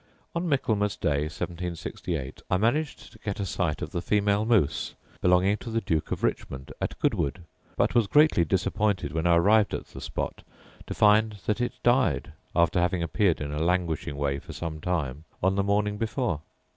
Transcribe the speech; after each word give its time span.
On 0.33 0.49
Michaelmas 0.49 0.95
day 0.97 1.25
1768 1.25 2.41
I 2.49 2.57
managed 2.57 3.11
to 3.11 3.19
get 3.19 3.39
a 3.39 3.45
sight 3.45 3.83
of 3.83 3.91
the 3.91 4.01
female 4.01 4.45
moose 4.45 4.95
belonging 5.21 5.57
to 5.57 5.69
the 5.69 5.79
Duke 5.79 6.11
of 6.11 6.23
Richmond, 6.23 6.71
at 6.81 6.97
Goodwood; 6.97 7.43
but 7.77 7.93
was 7.93 8.07
greatly 8.07 8.43
disappointed, 8.43 9.11
when 9.13 9.27
I 9.27 9.35
arrived 9.35 9.75
at 9.75 9.85
the 9.89 10.01
spot, 10.01 10.41
to 10.87 10.95
find 10.95 11.33
that 11.45 11.61
it 11.61 11.75
died, 11.83 12.33
after 12.55 12.79
having 12.81 13.03
appeared 13.03 13.41
in 13.41 13.51
a 13.51 13.59
languishing 13.61 14.17
way 14.17 14.39
for 14.39 14.53
some 14.53 14.79
time, 14.81 15.25
on 15.43 15.53
the 15.53 15.61
morning 15.61 15.99
before. 15.99 16.41